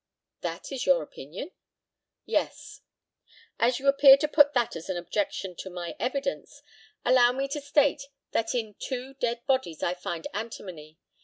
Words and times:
That 0.39 0.71
is 0.71 0.87
your 0.87 1.03
opinion? 1.03 1.51
Yes. 2.25 2.81
As 3.59 3.77
you 3.77 3.87
appear 3.87 4.17
to 4.17 4.27
put 4.27 4.53
that 4.55 4.75
as 4.75 4.89
an 4.89 4.97
objection 4.97 5.55
to 5.57 5.69
my 5.69 5.95
evidence, 5.99 6.63
allow 7.05 7.31
me 7.31 7.47
to 7.49 7.61
state 7.61 8.07
that 8.31 8.55
in 8.55 8.73
two 8.79 9.13
dead 9.13 9.45
bodies 9.45 9.83
I 9.83 9.93
find 9.93 10.25
antimony. 10.33 10.97